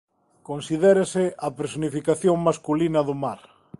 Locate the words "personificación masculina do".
1.59-3.15